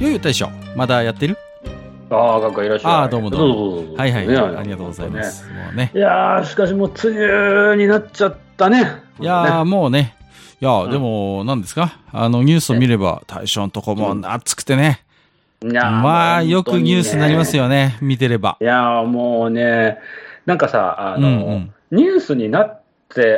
[0.00, 1.36] よいよ大将まだやってる？
[2.08, 2.92] ああ、学科いらっしゃい。
[2.92, 9.02] ああどうもどうもぞぞはいはい、ねありがとうございます、もうねいやー、しかしもう梅雨になっちゃったね。
[9.20, 10.16] いやー、もうね。
[10.58, 11.98] いやー、うんでも、何ですか？
[12.12, 15.02] あの、ニュースを見れば、大将のとこも暑くてね。
[15.62, 17.58] いやーまあ、よくニュースになります。
[17.58, 17.98] よね。
[18.00, 18.56] 見てれば。
[18.58, 19.98] いやー、もうね、
[20.46, 22.79] なんかさ、あの、うんうんニュースになって、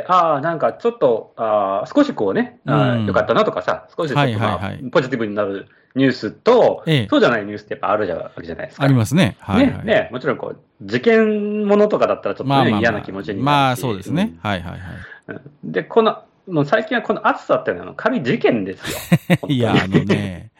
[0.07, 8.83] ああ、なんかちょっと、あー少しこうね、あーうんよかったなとかさ、少しちょっと、はいまあはいはいポジティブになるニュースと、ええそうじゃないニュースってやっぱあるじゃわけじゃないですか。
[8.83, 9.37] ありますね。
[9.39, 9.85] はい、はい。
[9.85, 13.45] ね、ね、もちろんこう、事件ものとかだったらちょっとね、嫌な気持ちになるし。
[13.45, 14.33] まあ、そうですね。
[14.33, 15.41] うんはいはいはい。
[15.63, 18.91] で、この、もう最近はこの暑さっていうのは、仮事件です
[19.31, 19.37] よ。
[19.47, 20.51] いや、あのね、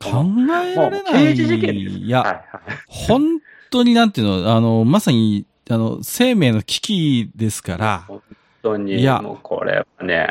[0.00, 0.24] 考
[0.64, 1.14] えられない。
[1.14, 1.96] もう刑事事件です。
[1.98, 2.42] いや、はいはい。
[2.86, 8.22] 本当になんていうの、あの、まさに、あの、生命の危機ですから、本
[8.66, 9.20] 当に、いや。
[9.20, 10.28] もうこれはね、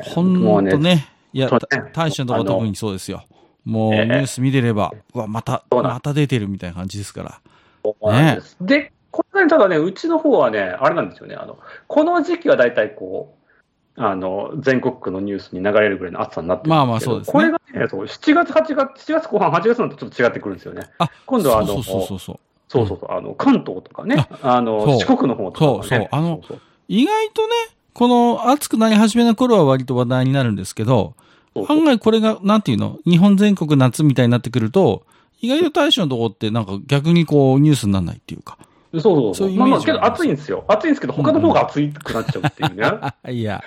[0.00, 1.50] 本もう当ね、いや、
[1.92, 3.24] 大将のとこ特にそうですよ。
[3.64, 4.04] もう、ええ。
[4.06, 7.40] ニュース見てれば、うわ、また、また出てるみたいな感じですから。
[7.84, 17.32] そうなんでこれね、ただね、うちの方はね、あれなんですよね、あの、この時期は大体こう、あの、全国区のニュースに流れるぐらいの暑さになってるんですけど、まあまあそうですね。
[17.32, 20.84] これがね、そう7月、8月、7月後半、8月になるとちょっと違ってくるんですよね。
[20.98, 22.40] あ、今度はあの、そうそうそうそう。
[22.68, 22.86] そう。
[22.86, 25.88] そうあの、関東とかね、あの、四国の方とか、ね。
[25.88, 26.08] そうそう。
[26.10, 27.54] あのそうそう意外とね、
[27.94, 31.14] この暑くなり始めの頃は割と話題になるんですけど、
[31.54, 35.04] そうそう案外これが、なんていうの日本全国夏みたいになってくると、
[35.40, 38.58] 意外と大将のとこってなんか逆にこうニュースにならないっていうか。
[38.94, 40.64] そうそうそういうイまあまあ、けど暑いんですよ。
[40.68, 42.84] 暑いんですけど、他の方が暑くなっちゃうっていうね。
[43.32, 43.62] いや、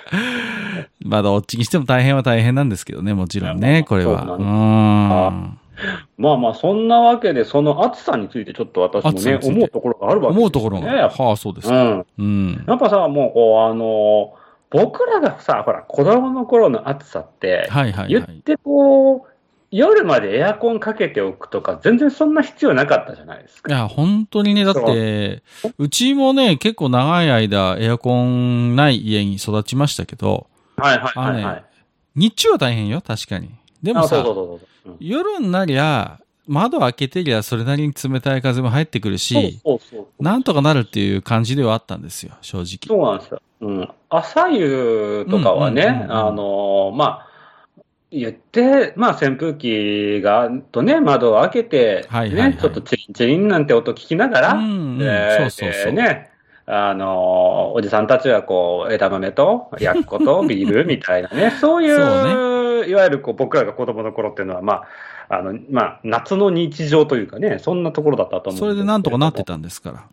[1.04, 4.24] まあどっちにしても大変は大変なんですけどね、もちろんね、これは。
[4.24, 5.58] そうん。
[6.18, 11.10] まあまあ、そんなわけで、その暑さについてちょっと私もね、思うところがあるわけ思うところが。
[11.10, 11.76] はあ、そうですか。
[11.76, 12.06] うん。
[12.18, 12.66] うん。
[12.68, 14.34] やっぱさ、もう、こう、あの、
[14.70, 18.10] 僕らがさ、ほら、子供の頃の暑さって、はいはいはい。
[18.10, 19.36] 言ってこう、
[19.72, 23.74] 夜までエアコンかけておくとか、全然そんな必要なかったじゃないですか。
[23.74, 25.44] いや、本当にね、だって、
[25.78, 30.48] うちもね、結構長い間エアコンない家に育ちましたけど、
[30.78, 31.66] はいはいはいはい。
[32.16, 33.50] 日中は大変よ、確かに。
[33.86, 34.26] でもさ、
[35.00, 39.60] 夜になりゃ、窓開けてりゃそれなりに冷たい風も入ってくるし。
[40.20, 42.66] なんとかなるっていう感じではあったんですよ、正直。
[42.88, 43.42] そうなんですよ。
[43.62, 43.90] うん。
[44.10, 47.28] 朝湯とかはね、あのーまあ、
[48.12, 56.32] 言って、まあ、扇風機が、とね、窓を開けて、ね、ちょっとチリンチリンなんて音聞きながら、うんそうそうそうでね、
[56.66, 62.02] あのーおじさんたちはこう、枝豆と、やっこと、 ビールみたいなね、そういう、そ
[62.86, 69.46] いわゆるこう僕らが子供の頃っていうのは、まあ、あの、まあ、夏の日常というかね、そんなところだったと思うそれでなんとかなってた。
[69.46, 70.04] たんですから。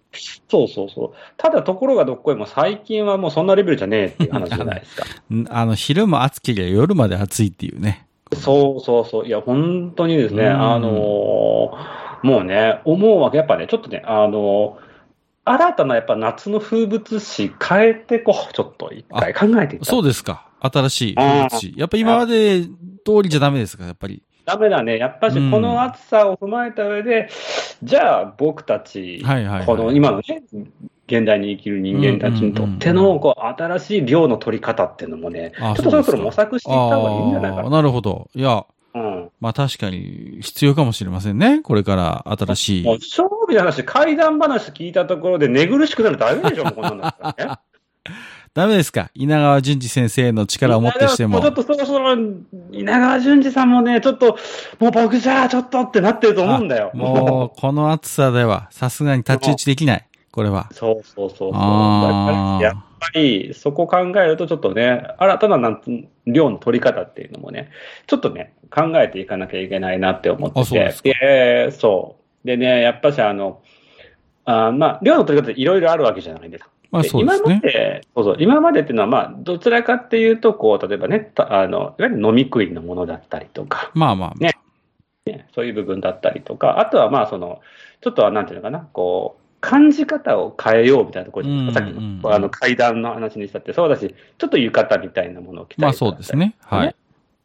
[0.48, 1.12] そうそうそう。
[1.36, 5.04] ただところがどっこいも最近はもうそんなレベルじゃねえっていう話じゃないですか。
[5.30, 8.06] ん あの、昼も暑ければ夜まで暑いっていうね。
[8.34, 9.26] そうそうそう。
[9.26, 14.92] いや、本当にですね、うんあのーもうね、思うわけ、やっぱね、ちょっとね、あのー
[15.44, 19.86] 新たなやっぱ夏の風物詩変えてこう、ちょっと一回考えていった。
[19.86, 20.46] そうですか。
[20.70, 21.14] 新しい。
[21.76, 22.62] やっぱ今まで
[23.04, 24.22] 通りじゃダメですか、やっぱり。
[24.44, 24.98] ダメだね。
[24.98, 27.28] やっぱしうんこの暑さを踏まえた上で、
[27.82, 30.42] じゃあ僕たち、はいはいはいこの今のね、
[31.06, 37.70] 現代に生きる人間たちにとってうんうんうんの、こう、新しい量の取り方っていうのもね、あちょっとそろそろ模索していった方がいいんじゃないかな。
[37.70, 38.28] なるほど。
[38.34, 39.30] いや、うん。
[39.40, 41.60] まあ確かに必要かもしれませんね。
[41.62, 42.84] これから新しい。
[42.84, 47.56] もう、正味の話、怪談話聞いたところで寝苦しくなるとダメでしょ、こんなんだったらね。
[48.54, 49.10] ダメですか？
[49.14, 52.14] 稲川淳二先生の力をもってしてももちょっとそろそろ、
[52.70, 54.36] 稲川淳二さんもね、ちょっと、
[54.78, 56.90] もう僕じゃあちょっとってなってると思うんだよ。
[56.92, 60.06] あもう、この暑さでは、さすがに太刀打ちできない。
[60.30, 60.68] これは。
[60.72, 62.62] そうそうそうそう。
[62.62, 65.90] やっぱり、そこ考えると、ちょっとね、新たななんつ
[66.26, 67.70] 量の取り方っていうのもね、
[68.06, 70.60] ちょっとね、考えていかなきゃいけないなって思ってて。
[70.60, 71.08] あそうですか？
[71.08, 72.46] でそう。
[72.46, 73.62] でね、やっぱし、あの、
[74.44, 76.70] あーまあ、量の取り方いろいろあるわけじゃないですか。
[76.92, 77.60] まあで今まそうですね。
[77.60, 84.38] で、そうそう、今までっていうのは、まあ、どちらかっていうと、こう、例えばね、たあの、いわゆる飲み食いのものだったりとか、まあまあ。
[84.38, 84.52] ね
[85.54, 87.60] そういう部分だったりとか、あとはまあ、その、
[88.02, 96.56] ちょっとはなんていうのかな、こう、感じ方を変えようみたいなところうんで、さっきうんのあの階段の話にしたってそうだし、ちょっと浴衣みたいなものを着たりとかまあそうですね。
[96.60, 96.96] はい。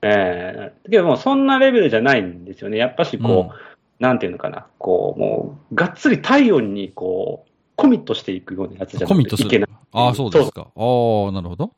[0.01, 2.77] ええけどもうそんなレベルじゃないんですよね。
[2.77, 3.67] やっぱしこう、うん
[3.99, 7.46] なんていうのかな、こう、もう、がっつり体温にこう、
[7.77, 9.77] コミットしていくようなやつじゃないコミットするといけない。。
[9.93, 10.61] ああ、そうですか。
[10.61, 11.71] ああ、なるほど。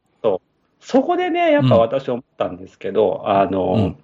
[0.79, 3.97] そこでね、やっぱ私思ったんですけど、あの、うん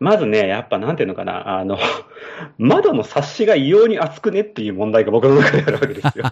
[0.00, 1.78] まずね、やっぱなんていうのかな、あの、
[2.58, 6.24] 窓の冊子が異様に厚くねっていう問題が僕の中であるわけですよ。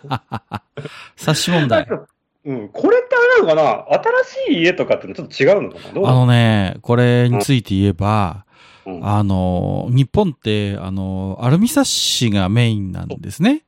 [1.16, 1.86] 冊子問題。
[2.44, 3.98] うん、これってあれなのかな？
[4.02, 5.90] 新しい家とかってのちょっと違うのかな？
[5.90, 6.26] あなの？
[6.26, 8.44] のね、これについて言えば、
[8.84, 13.62] うんあの、日本って、あの、アルミ冊子がメインなんですね。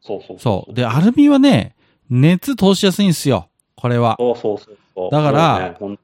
[0.00, 0.74] そうそうそう。
[0.74, 1.74] で、アルミはね、
[2.10, 3.48] 熱通しやすいんですよ。
[3.76, 4.16] これは。
[4.18, 5.10] そうそうそうそう。
[5.10, 5.98] だからねうん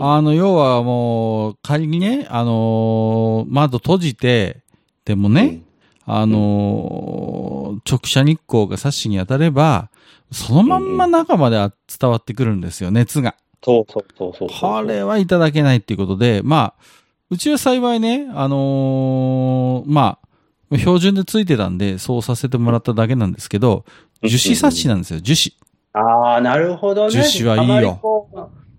[0.00, 4.62] あの、要はもう、仮にね、あのー窓閉じて、
[5.04, 5.60] でもね、
[6.06, 9.90] あのー直射日光が冊子に当たれば、
[10.30, 11.56] そのまんま中まで
[12.00, 13.34] 伝わってくるんですよ、熱が。
[13.62, 14.82] そうそうそうそうそう。
[14.82, 16.82] これはいただけないっていうことで、まあ、
[17.30, 20.28] うちは幸いね、あのーまあ、
[20.78, 23.84] 標準でついてたんで、そうさせてもらっただけなんですけど、
[24.22, 25.56] 樹脂冊子なんですよ、樹脂。
[25.92, 27.10] ああ、なるほどね。
[27.10, 28.30] 樹脂はいいよ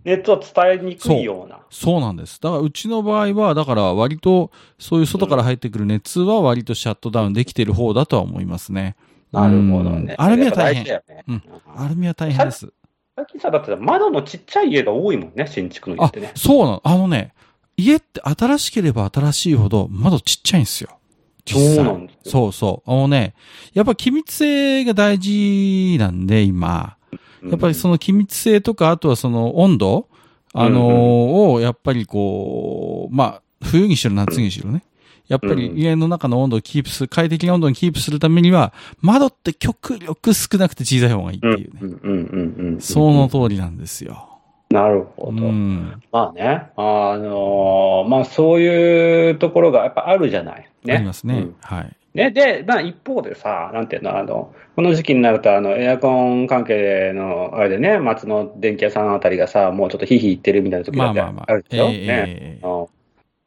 [0.04, 1.60] 熱を伝えにくいような。
[1.70, 2.40] そうなんです。
[2.42, 8.96] だからうちの場合は、だから割と、そういう外から入ってくる熱は割とシャットダウンできてる方だとは思いますね。
[9.32, 10.16] なるほどね。
[10.20, 11.02] うんアルミは大変。
[11.28, 11.44] うん
[11.76, 12.72] アルミは大変です。
[13.16, 16.32] 最近さ、だって窓のちっちゃい家が多いもんね、新築の家あってね、。
[16.36, 16.82] そうなの。
[16.84, 17.34] あのね、
[17.78, 20.90] 家って新しければ新しいほど窓ちっちゃいんですよ。
[21.46, 22.92] 実際そうそうそう。
[22.92, 23.34] あのね、
[23.74, 26.98] やっぱ機密性が大事なんで、今。
[27.44, 30.08] やっぱりその機密性とか、あとはその温度、
[30.54, 34.84] あのーを、やっぱりこう、まあ、冬にしろ夏にしろね。
[35.28, 41.80] やっぱりうん家の中の温度をキープする、快適な温度にキープするためには、窓って極力少なくて小さい方がいいってうんいうね。
[41.82, 42.82] うんうんうんうん。
[42.82, 44.33] その通りなんですよ。
[44.74, 45.48] なるほうど。
[45.50, 46.02] ん。
[46.12, 50.68] まあね、あのーまあそういうところがやっぱあるじゃない。
[50.84, 50.96] ね。
[50.96, 51.36] ありますね。
[51.36, 51.96] うんはい。
[52.16, 61.66] ね、で、まあ一方でさ、なんていうの、あの、この時期になると、あの、エアコン関係の、あれでね、松の電気屋さんあたりがさ、もうちょっとヒーヒー言ってるみたいな時だってまあまあまあある。
[61.70, 62.60] でしょ、ええね。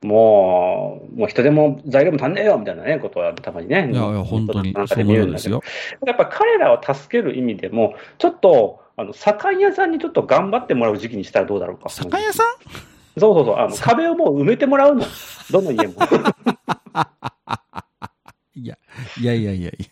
[0.03, 3.91] もう、もう人でも材料も足んねえよみたいなね、ことはたまにね。
[3.93, 5.63] いやいや、本当になんか見るんですよ。
[6.07, 11.89] やっぱ彼らを助ける意味でも、ちょっと、あの、左官屋さんにちょっと頑張ってもらう時期にしたらどうだろうか。
[11.91, 12.47] 酒屋さん？
[13.21, 13.57] そうそうそう。
[13.57, 15.05] あの、壁をもう埋めてもらうの。
[15.51, 15.95] どの家も。
[18.55, 18.79] いや、
[19.21, 19.87] いやいやいやいや。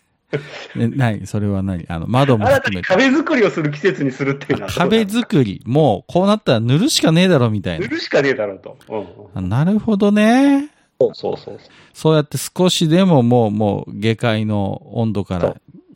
[0.74, 2.76] ね、ない、それは何あの、窓も含めて。
[2.78, 4.72] に壁作りをする季節にするっていうのは。
[4.72, 7.86] 壁作り、もう、こうなったら塗るしかねえだろ、みたいな。
[7.86, 8.76] 塗るしかねえだろうと。
[8.88, 10.70] うんうんあなるほどね。
[10.98, 11.58] そうそうそう。
[11.92, 15.46] そうやって少しでももう、もう、下界の温度かそ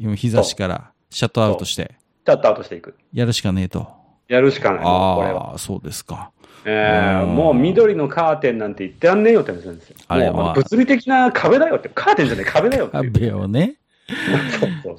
[0.08, 1.98] ら、日差しから、シャットアウトして、
[2.28, 2.94] シャットアウトしていく。
[3.14, 3.88] やるしかねえと。
[4.28, 4.78] やるしかない。
[4.80, 5.52] これは。
[5.52, 6.30] ああ、そうですか。
[6.66, 9.96] えーうんもう緑のカーテンなんて言ってやんねえよって話なんですよ。
[10.08, 11.88] あれは物理的な壁だよって。
[11.88, 13.12] カーテンじゃねえ壁だよっていう。
[13.12, 13.76] 壁をね。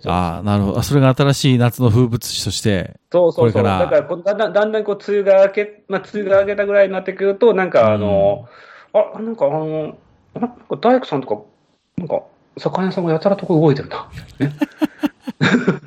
[0.08, 0.80] ああ、なるほど。
[0.80, 3.00] あそれが新しい夏の風物詩として。
[3.12, 3.64] そうそうそう。
[3.64, 8.48] だからだんだん、だんだんこう、梅雨が明け、まあ、梅雨が明けたぐらいになってくると、なんかあの、
[8.94, 9.98] あ、なんかあの、
[10.34, 11.44] あなんか大工さんとか、
[11.98, 12.24] なんか、
[12.58, 14.10] 魚屋さんがやたらとこ動いてるな。
[14.40, 14.54] ね、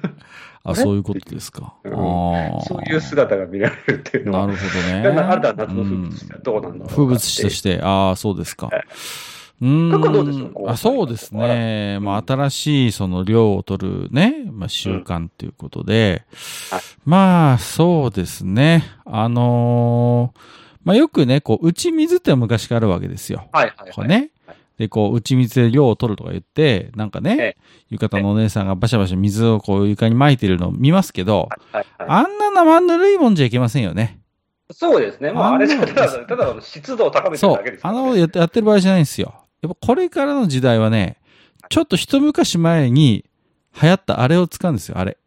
[0.65, 1.75] あ、そういうことですか。
[1.85, 2.61] うんああ。
[2.63, 4.47] そういう姿が見られるっていうのは。
[4.47, 5.03] なるほどね。
[5.03, 8.69] だからあなたは夏の風物詩はどうなんだろう風物詩として、ああ、そうですか。
[8.69, 8.79] 過
[9.61, 10.69] 去どうでしょう？
[10.71, 11.99] あそうですね。
[12.01, 16.25] まあ、新しいその量を取るね、まあ、習慣ということで、
[16.71, 18.85] はいまあ、そうですね。
[19.05, 20.41] あのー
[20.85, 23.47] まあ、よくね、こう、打ち水って昔からあるわけですよ。
[23.53, 23.93] はいはいはい。
[23.93, 24.31] これねはい。
[24.79, 27.57] で、こう、打ち水で量を取るとか言って、なんかねええ、
[27.91, 34.21] 浴衣のお姉さんがバシャバシャ水をこう床に撒いてるのを見ますけど、はいはいあんな生ぬるいもんじゃいけませんよね。
[34.71, 35.33] そうですね。
[35.33, 37.77] まあ、あれじゃただ、ただの湿度を高めてるそうだけで。
[37.77, 39.35] すからねあの、やってやってる場合じゃないんですよ。
[39.61, 41.19] やっぱこれからの時代はね、
[41.69, 43.25] ちょっと一昔前に
[43.81, 45.19] 流行ったあれを使うんですよ、あれ。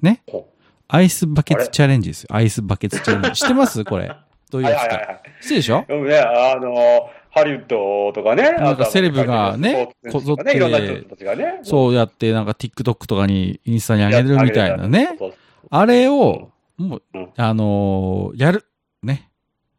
[0.00, 0.48] ねほ。
[0.88, 2.28] アイスバケツチャレンジですよ。
[2.32, 3.40] アイスバケツチャレンジ。
[3.40, 3.84] 知ってます？
[3.84, 4.14] これ。
[4.50, 4.86] どういうやつか。
[4.88, 5.22] はいはいはいはい。
[5.40, 5.84] 知ってるでしょ？
[5.88, 11.60] でもね、あの、ハリウッドとかね、なんかセレブがねスポーツ選手とかねいろんな人たちがね。
[11.62, 15.16] そうやってなんか TikTok とかにインスタに上げるみたいなね。
[15.70, 18.66] あれを、もううん、あのーやる。
[19.02, 19.30] ね。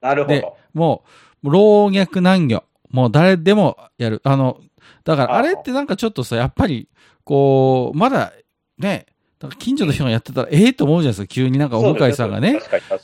[0.02, 0.58] でなるほど。
[0.74, 1.04] も
[1.44, 4.22] う、老若男女、もう誰でもやる。
[4.24, 4.60] あの、
[5.04, 6.90] だからあれってなんかちょっとさ、やっぱり、
[7.24, 8.34] こう、まだ、
[8.80, 9.06] ね、
[9.44, 11.28] なんか近所の人がやってたら、ええと思うじゃないですか。
[11.28, 12.62] 急になんかお向かいさんがね。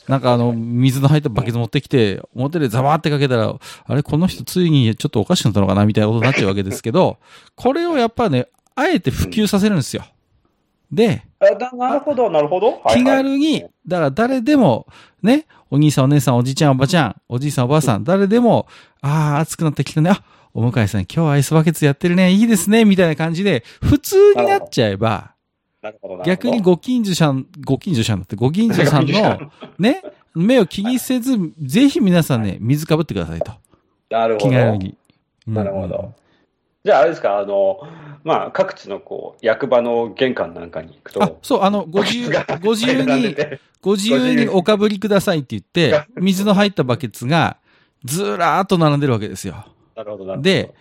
[0.08, 3.54] なんかあの、水の入ったバケツ持ってきて、表でザバーってかけたら、
[3.84, 7.18] あれ、この人ついにちょっとおかしくなったのかなみたいなことになっちゃうわけですけど、
[7.56, 10.02] これをやっぱね、あえて普及させるんですよ。
[10.90, 12.80] で、あななるほど、なるほど。
[12.88, 14.86] 気軽に、だから誰でも、
[15.22, 18.66] ね、お兄さんお姉さんおじいちゃんおばちゃん、おじいさんおばあさん、誰でも、
[19.02, 20.08] ああ、暑くなってきたね。
[20.08, 20.22] あ、
[20.54, 22.32] お向かいさん今日はアイスバケツやってるね。
[22.32, 22.86] いいですね。
[22.86, 25.34] みたいな感じで、普通になっちゃえば、
[26.24, 29.40] 逆にご近所さん、ご近所さんだって、ご近所さんの、
[29.78, 30.02] ね、
[30.34, 33.52] 目を気にせず、ぜひ皆さんね、水かぶってくださいと。
[34.10, 34.50] なるほど。
[34.50, 34.88] 気軽に。
[35.46, 36.14] うんなるほど。
[36.84, 37.80] じゃあ、あれですか、あの、
[38.24, 42.30] まあ、各地のこう、役場の玄関なんかに行くと、あ、そう、あの、ご自由、
[42.62, 43.36] ご自由に、
[43.82, 47.56] ご自由におかぶりくださいって言って、水の入ったバケツが
[48.04, 49.66] ずらーっと並んでるわけですよ。
[49.96, 50.42] なるほど、なるほど。
[50.42, 50.74] で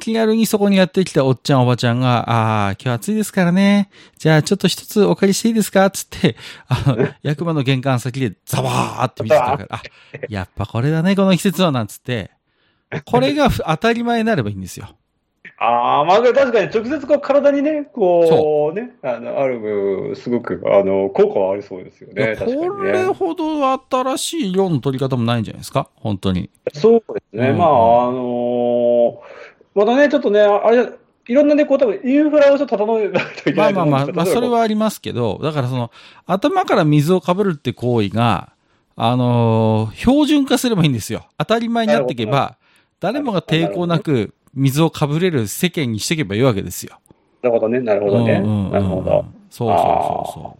[0.00, 3.90] 気軽にそこにやってきたおっちゃんおばちゃんが、ああ、今日暑いですからね。
[4.18, 5.88] じゃあちょっと一つお借りしていいですか？
[5.90, 6.36] つって、
[6.68, 9.66] あの、 役場の玄関先でザバーって水かかる。
[9.70, 9.82] あ、
[10.28, 12.30] やっぱこれだね、この季節は、なんつって。
[13.04, 14.96] これがふ当たり前になればいいんですよ。
[15.58, 22.22] ああ、まあ、確かに直接こう体にね、こう、ね、あの、ある、すごく、あの、効果はありそうですよね。
[22.22, 23.04] いや確かにこれね。
[23.06, 25.88] ほど新しい量の取り方もないんじゃないですか？
[25.94, 26.50] 本当に。
[26.74, 27.48] そうですね。
[27.50, 27.72] うんまあ、あ
[28.12, 29.16] のー
[29.74, 30.90] まだね、ちょっとね、あれ、
[31.28, 35.90] いろんなね、こう、多分インフラをちょっと整えないといけまあまあまあ、ないと思うんですよまあそれはありますけど、だからその、
[36.26, 38.52] 頭から水をかぶるって行為が、
[38.94, 41.26] あのー標準化すればいいんですよ。
[41.38, 42.56] 当たり前になっていけば、
[43.00, 46.98] 誰もが抵抗なく水をかぶれる世間にしていけばいいわけですよ。
[47.42, 48.40] なるほどね、なるほどね。
[48.40, 49.26] なるほど。
[49.50, 50.58] そうそうそ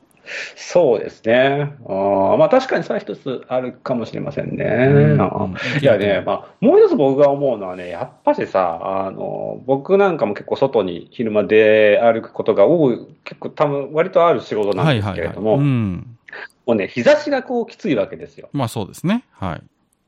[0.56, 1.72] そうですね。
[1.86, 4.64] あーまあ確かにそれは一つあるかもしれませんね。
[4.64, 14.74] うんいやね、まあ、もう一つ僕が思うのはね、やっぱしさ、あの、僕なんかも結構外に昼間で歩くことが多い、結構多分割とある仕事う。
[14.74, 15.28] なんですはいはいはい。
[15.28, 16.18] けれども、うん。
[16.66, 18.48] もうね、日差しがこうきついわけですよ。
[18.52, 19.24] まあそうですね。
[19.30, 19.62] はい。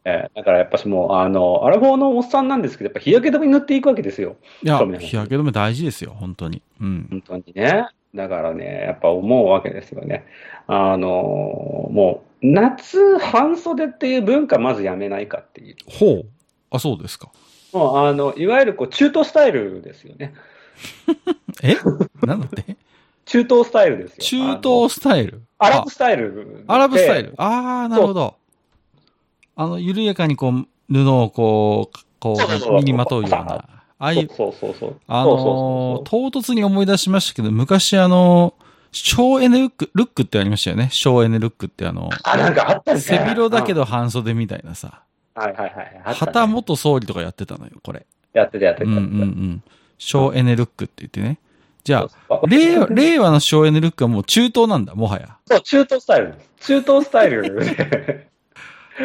[0.05, 4.37] えーだからやっぱしもう、あの、アラフォーのおっさんなんですけど、やっぱ日焼け止めに塗っていくわけですよ。
[4.63, 6.63] いや日焼け止め大事ですよ、本当に。
[6.81, 7.07] うん。
[7.11, 7.87] 本当にね。
[8.15, 10.25] だからね、やっぱ思うわけですよね。
[10.67, 11.09] あの、
[11.91, 15.77] もう、夏半袖っていう文化まずやめないかっていう。
[15.89, 16.27] ほう。
[16.71, 17.31] あ、そうですか。
[17.73, 20.33] もう、あの、いわゆるこう、中東スタイルですよね。
[21.63, 21.75] え？
[22.27, 22.77] なんだって？
[23.27, 24.17] 中東スタイルですよ。
[24.23, 24.37] 中
[24.87, 26.65] 東スタイルアラブスタイル。
[26.67, 27.35] アラブスタイル。。
[27.37, 28.37] ああ、なるほど。
[29.61, 33.55] あの、緩やかにこう、布をこう、こそう身にまとうような。
[33.57, 35.01] ああいう、そうそうそう。
[35.09, 38.55] あの唐突に思い出しましたけど、昔あの、
[38.93, 40.91] 省エネルック、ルックってありましたよね。
[40.93, 43.81] 省エネルックってあの、あ、なんかあったんです背広だけど。
[43.81, 45.03] ど半袖みたいなさ。
[45.35, 45.75] はいはい
[46.05, 46.15] はい。
[46.15, 48.07] 旗元総理とかやってたのよ、これ。
[48.35, 48.91] やってたやってた。
[48.91, 49.63] うんうんうん。
[49.99, 51.41] 省エネルックって言ってね。
[51.83, 55.37] じゃあ、令和、令和の省エネルックはもう中東なんだ、もはや。
[55.47, 56.35] そう、中東スタイル。
[56.61, 58.28] 中東スタイルで。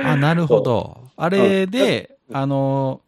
[0.03, 1.09] あ、なるほど。
[1.15, 3.01] あれで、あの、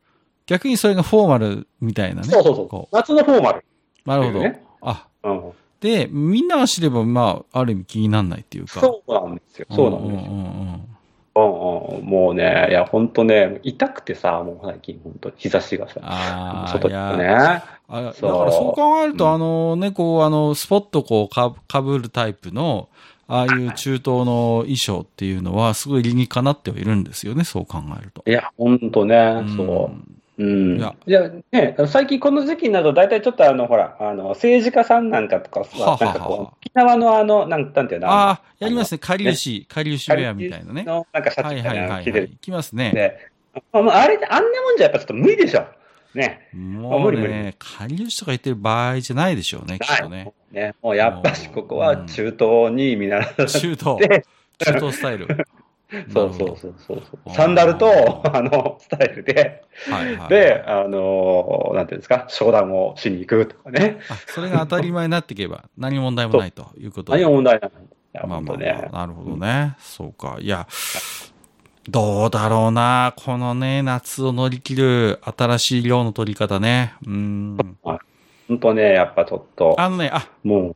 [0.45, 2.27] 逆にそれがフォーマルみたいなね。
[2.27, 2.89] そうそうそうこ。
[2.91, 3.65] 夏のフォーマル。
[4.05, 4.39] うなるほど。
[4.39, 5.51] ねあ、うん。
[5.79, 8.79] で、みんなが知れば、まあ、ある意味気にならないっていうか。
[8.79, 9.67] そうなんですよ。
[9.71, 10.31] そうなんですよ。
[10.31, 17.23] うんうんうんうんうん、もうね、いや、本当ね、痛くてさ、もう最近、本当日差しがさ、あ外にね。
[17.25, 22.87] や、あだかそうらそう考えると、うんあのね、こう、あの、スポットこうか、かぶるタイプの、
[23.27, 28.23] ああいう中東の衣装っていうのは、すごい理にかなってはいるんですよね、そう考えると。
[28.27, 29.95] いや、本当ね、そう。
[29.95, 30.77] んうん。
[30.77, 40.83] いやいや、ね、最近この時期になると、大体ちょっとあの、ほら、あの、政治家さんなんかとかさ、はははなんかこう、沖縄のあの、なんなんていうのああ、やりますね、かりゆし、かりゆしウェアみたいなね。
[40.83, 41.89] の、なんかシャはいツみたはいいはい、はい。
[41.89, 42.31] なの着てる。
[42.41, 42.91] きますね。
[42.91, 43.17] で、
[43.71, 45.65] まあまあ、あれで、あんなもんじゃやっぱちょっと無理でしょ。
[46.15, 46.49] ね。
[46.53, 50.33] もう無理無理ね、かりゆしとか言ってる場合じゃないでしょうね、きっとね。
[50.51, 50.75] ね。
[50.81, 53.45] もうやっぱし、ここは中東に見習う。
[53.45, 54.25] 中東、で
[54.59, 55.27] 中東スタイル。
[56.11, 57.87] そうそうそうそうサンダルと、
[58.35, 60.29] あの、スタイルで、はいはい。
[60.29, 63.99] で、あの、なんていうんですか、商談をしに行くとかね。
[64.09, 67.19] あ、それが当たり前になっていけば、 何も問題もないということで。
[67.19, 67.71] 何も問題ない。
[68.13, 68.89] まあまあ本当ね。
[68.91, 69.75] まあ、なるほどね。
[69.79, 70.37] そうか。
[70.39, 70.67] いや、
[71.87, 73.13] どうだろうな。
[73.15, 76.95] このね、夏を乗り切る新しい量の取り方ね。
[77.05, 77.77] うん。
[78.47, 80.75] 本当ね、やっぱちょっと、あのね、あ、もう、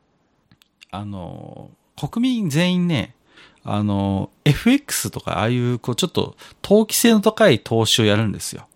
[0.92, 3.16] あの、国民全員ね、
[3.64, 8.68] あの、FX とか、ああいう、こう、ちょっと、投機性の高い投資をやるんですよ。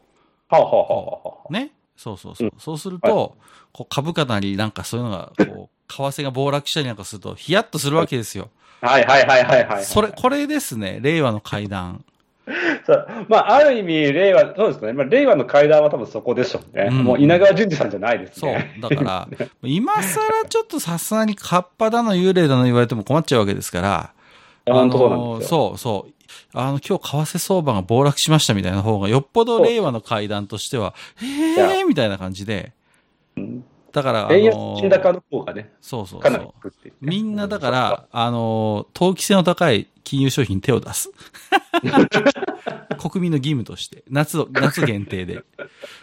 [0.49, 1.71] はあ、はあはあはあ、ね？
[1.95, 2.47] そうそうそう。
[2.47, 3.37] うんそうすると、
[3.71, 8.49] こう株価なり、なんかそういうのが、こう、 為替が暴落したりなんかすると、ヒヤッとするわけですよ。
[8.81, 9.85] はいはいはいはいはい。
[9.85, 12.03] それ、これですね、令和の階段。
[12.85, 14.93] そうまあ、ある意味、令和、そうですね。
[14.93, 16.89] まあ、令和の階段は多分そこでしょうね。
[16.91, 18.77] うんもう稲川淳二さんじゃないですそうね。。
[18.81, 19.27] だから、
[19.63, 24.13] 今更ちょっとさすがにカッパだの幽霊だの言われても困っちゃうわけですから、
[24.65, 25.77] 本当そう。
[25.77, 26.13] そう。
[26.53, 32.73] あの、今日為替相場が暴落しましたみたいな方が、よっぽど令和の階段としては、へやえーみたいな感じで、
[33.93, 36.53] だから、あ円安の金高の方がね、そうそうそう。
[36.99, 41.11] みんなだから、あの、投機性の高い金融商品に手を出す。
[42.97, 44.03] 国民の義務として。
[44.09, 45.43] 夏を、夏限定で。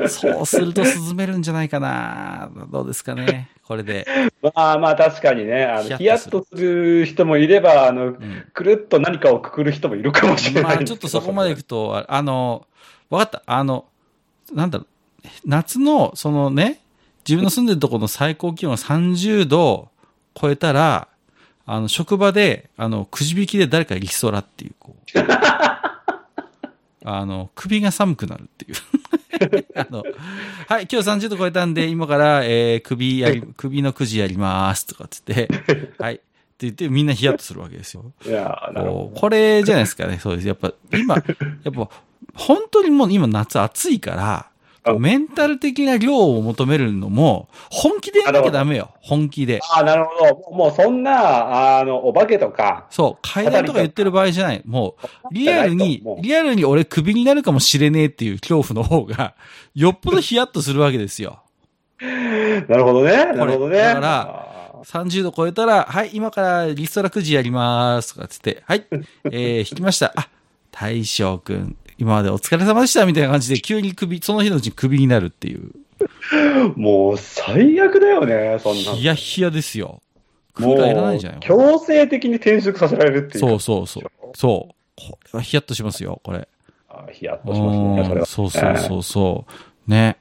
[0.09, 3.51] そうすると進めるんじゃないかなどうですかね。
[3.65, 4.07] これで。
[4.41, 8.45] まあまあ確かにね、あの、ヒヤッとする人もいれば、あの、うん。
[8.55, 12.67] くるっと何かをくくる人もいるかもしれないまあちょっとそこまでいくと、ああの、
[13.09, 13.43] わかった。
[13.47, 13.87] あの、
[14.53, 14.87] なんだろう。
[15.45, 16.81] 夏の、そのね、
[17.31, 19.89] 自分の住んでるところの最高気温が30度
[20.35, 21.07] 超えたら、
[21.65, 25.05] あの、職場で、あの、くじ引きで誰かリストラっていう、こう。
[27.05, 29.67] あの、首が寒くなるっていう。
[29.79, 30.03] あの、
[30.67, 35.49] はい、今日30度超えたんで、今から、えー、首やり、首のくじやります、とかつって、
[35.99, 36.15] はい。
[36.15, 36.23] って
[36.59, 38.13] 言って、みんなヒヤッとするわけですよ。
[38.27, 38.73] いや
[39.15, 40.19] これじゃないですかね。
[40.19, 40.49] そうです。
[40.49, 41.23] やっぱ、今、や
[41.71, 41.89] っぱ、
[42.35, 44.50] 本当にもう今夏暑いから、あ
[44.99, 48.95] メンタル的な量を求めるのも、本気でやんなきゃダメよ。
[49.01, 49.59] 本気で。
[49.59, 49.65] ど。
[49.75, 50.57] ああ、なるほど。
[50.57, 54.63] もうそんな、あの、お化けとか、そう、階段とか言ってる場合じゃない。
[54.65, 54.97] も
[55.31, 59.35] う、リアルにリアルに俺クビになるかもしれねえっていう恐怖の方が、
[59.75, 61.41] よっぽどヒヤッとするわけですよ。
[62.01, 63.13] なるほどね。
[63.13, 63.79] なるほどね。
[63.79, 64.51] だから
[64.85, 68.15] 30度超えたら、はい、今からリストラくじやります。
[68.15, 68.87] とかつって、はい、
[69.25, 70.13] えー、引きました。
[70.17, 70.29] あ、
[70.71, 75.71] 大将くん、今までお疲れ様でしたみたいな感じで、急に首、その日のうちに首になるっていう。
[76.75, 78.97] もう最悪だよね、そんなの。
[78.97, 80.01] ヒヤヒヤですよ。
[80.55, 83.41] クもーラーいらないんじゃないう、強制的に転職させられるっていう。
[83.41, 84.05] そうそうそう。
[84.35, 84.75] そう。
[84.97, 86.49] これはヒヤッとしますよ、これ。
[86.89, 88.27] あヒヤッとしますね、それは。
[88.27, 89.45] そうそうそうそ
[89.87, 89.91] う。
[89.91, 90.17] ね。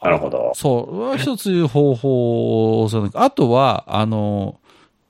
[0.00, 0.52] なるほど。
[0.54, 1.18] そう。
[1.18, 4.60] 一つ方法あとは、あの、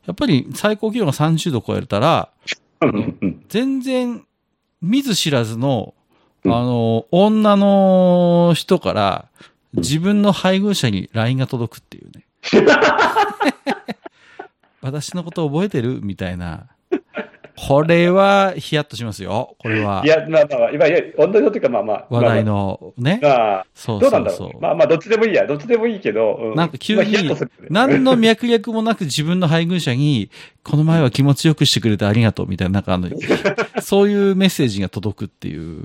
[0.07, 2.31] やっぱり最高気温が30度超えたら、
[3.49, 4.25] 全然
[4.83, 5.95] 見ず知らずの、
[6.47, 9.29] あうんの、女の人から
[9.75, 12.25] 自分の配偶者に LINE が届くっていうね。
[14.81, 16.01] 私のこと覚えてる？
[16.03, 16.67] みたいな。
[17.69, 19.55] これはヒヤッとしますよ。
[19.59, 22.07] これはいや、まあまあ、今、いや、女のというか、まあまあ。
[22.09, 23.21] 話題のね。
[23.23, 23.39] まあ。
[23.39, 24.61] まあ、そうそうそうなんだろう。。
[24.61, 25.47] まあまあ、どっちでもいいや。
[25.47, 26.53] どっちでもいいけど。
[26.55, 27.31] うなんか急に
[27.69, 30.31] 何の脈略もなく自分の配偶者に、
[30.63, 33.11] この前は気持ちよくしてくれてありがとうみたいな、なんかあの、
[33.83, 35.85] そういうメッセージが届くっていう。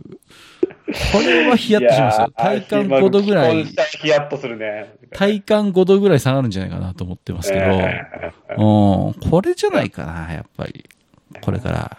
[1.12, 2.32] これはヒヤッとしますよ。
[2.38, 4.94] 体感5度ぐらい、ヒヤッとするね。
[5.12, 8.02] 体感5度ぐらい下がるんじゃないかなと思ってますけど、え
[8.52, 10.86] うん、これじゃないかな、やっぱり。
[11.42, 11.98] これから。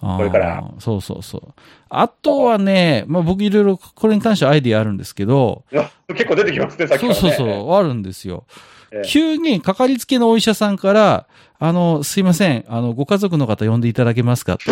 [0.00, 0.64] これから。
[0.78, 1.54] そうそうそう。
[1.88, 7.14] あとはね、まあ僕いろいろこれに関してはアイディアあるんですけど、ー結構出てきますね、さっきね。
[7.14, 8.44] そうそうそう、あるんですよ。
[8.92, 11.26] ええ急にかかりつけのお医者さんから、
[11.58, 14.54] あの、すいません、あの、ご家族の方呼んでいただけますか？
[14.54, 14.70] っ て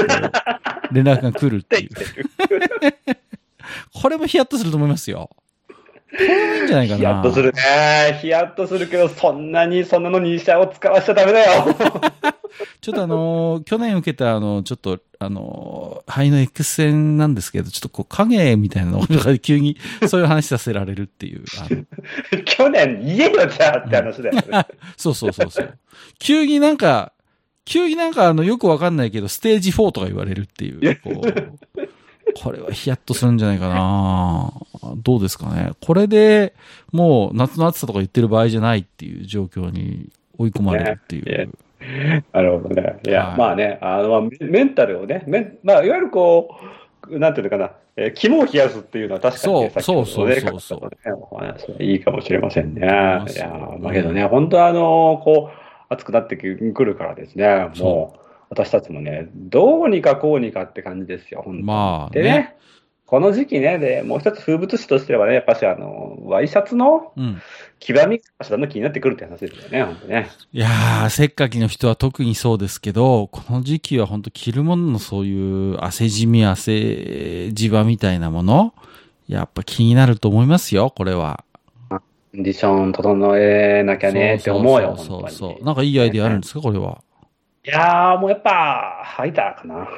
[0.93, 1.91] 連絡が来るっていう。
[3.95, 5.31] これもヒヤッとすると思いますよ。
[6.13, 6.99] これはいいんじゃないかな。
[6.99, 8.19] ヒヤッとするね。
[8.21, 11.75] ヒヤッとするけど、そんなに、そんなのに医者を使わしちゃダメだよ。
[12.83, 21.45] ちょっとあのー去年受けたあの、ちょっと、あのー肺の X 線なんですけど、ちょっとこう影みたいなのが急にそういう話させられるっていう。
[22.45, 24.43] 去年言えよ、じゃあって話だよね。
[24.99, 25.79] そうそうそうそう。
[26.19, 27.13] 急になんか、
[27.65, 31.01] 急になんかあの、よくわかんないけど、ステージ4とか言われるっていう。
[31.01, 31.89] こう
[32.43, 34.53] これはヒヤッとするんじゃないかな
[34.97, 35.73] どうですかね。
[35.81, 36.55] これで、
[36.93, 40.09] もう夏の暑さとか言ってる場合じゃないっていう状況に
[40.39, 41.25] 追い込まれるっていう。
[41.25, 41.49] ね
[42.33, 43.01] なるほどね。
[43.05, 46.55] いや、はいまあね、あの、まあメメンタルをね、メンまあ、いわゆるこ
[47.09, 52.83] う、なんていうのかな、えー肝を冷やすっていうのは確かにね、そうそうそうそうそうねいいかもしれませんね。
[52.83, 61.63] いや、まあけどね、本当あの、こう、暑くなってくるからですね、そもう、私たちもね、どうにかこうにかって感じですよ、本当に。
[61.65, 62.57] まあでねね。
[63.07, 67.41] この時期ね、で、もう一つ風物詩としてはね、やっぱしあの、ワイシャツのうん。
[67.79, 70.29] 極みがだんだん気になってくるって話ですよね、本当ね。
[70.53, 78.75] いやー、せっかきの人は特にそうですけど、この時期は本当着るもののそういう汗じみ、汗じわみたいなもの、
[79.29, 81.45] やっぱ気になると思いますよ、これは。
[81.89, 81.97] コ
[82.37, 85.21] ンディション整えなきゃねって思うよ、そうそう。
[85.21, 85.65] そうそう。
[85.65, 87.03] なんかいいアイディアあるんですか、これは。
[87.65, 89.89] いやー、もうやっぱ、ハイターかな。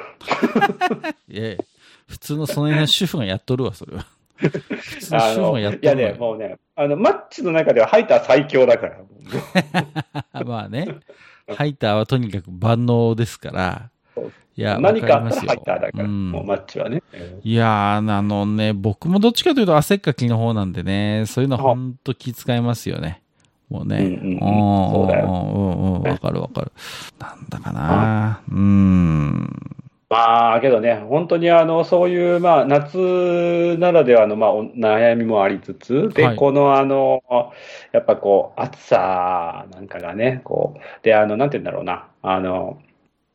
[1.31, 1.65] ええ。
[2.07, 4.05] 普通のその辺の主婦がやっとるわ、それは。
[4.35, 4.49] 普
[4.99, 10.43] 通のあ主婦のがやっとるわいやね、もうね、あの、マッチの中ではハイター最強だから。
[10.45, 10.87] まあね。
[11.47, 13.89] ハイターはとにかく万能ですから。
[14.57, 17.01] いや、何かあったらハイターだから、うんもうマッチはね。
[17.13, 23.21] えいやー、あのね、僕もどっちかというと汗っかきの方なんでね、そういうのほんと気遣いますよね。
[23.69, 23.97] もうね。
[23.97, 24.39] うんうんうん
[24.91, 26.71] そうだようんうんうん、わかるわかる。
[27.19, 28.41] なんだかな。
[28.49, 29.75] うーん。
[30.07, 37.23] まあ、けどね、本当にあの、そういう、まあ、夏ならではの、まあ、お悩みもありつつ、で、はいこのあの、
[37.91, 42.79] やっぱこう、暑さなんかがね、こう、で、あの、なんて言うんだろうな、あの、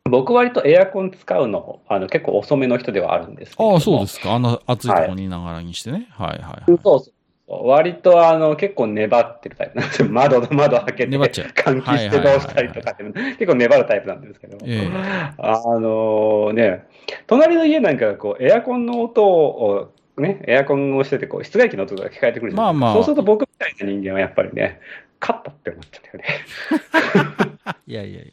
[0.04, 4.34] 僕割とエアコン使うの、あの、結構遅めの人ではあるんですけれどもああ、そうですか。
[4.34, 6.06] あの暑いところにいながらにしてね。
[6.10, 6.62] はい、はい、はい。
[6.66, 7.12] そうそう。
[7.50, 10.08] 割とあの結構粘ってるタイプなんですよ。
[10.08, 16.86] 窓の窓開けて、粘っちゃう換気してどうしたりとかって、結構粘るタイプなんですけど、ええあのね、
[17.26, 22.86] 隣の家なんかがこうエアコンの音を、ね、エアコンをしててこう、室外機の音が聞こえてくるじゃないですか。
[22.86, 24.80] まあまあそうすると僕みたいな人間はやっぱりね、
[25.20, 27.74] 勝ったって思っちゃうよね。
[27.86, 28.30] いやいやいや。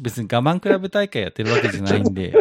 [0.00, 2.34] 別に我慢比べ大会やってるわけじゃないんで、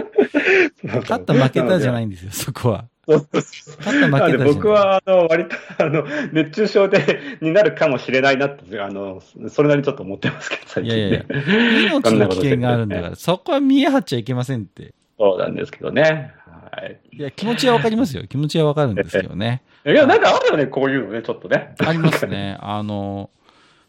[0.83, 2.85] 勝った負けたじゃないいんですよ、そこは。
[4.45, 10.99] 僕は、あの、割と、あの、熱中症で、になるかもしれないなって、あの、それなりにちょっと思ってますけど、最近、ね。
[10.99, 11.23] いやいや、
[11.91, 14.93] 命の危険があるんだから、そこは見え張っちゃいけませんって。
[15.19, 16.33] そうなんですけどね。
[16.71, 16.99] はい。
[17.11, 18.25] いや、気持ちはわかりますよ。
[18.25, 19.61] 気持ちはわかるんですけどね。
[19.85, 21.75] いや、なんかあるよね、こういうのね、ちょっとね。
[21.79, 22.57] ありますね。
[22.61, 23.29] あの、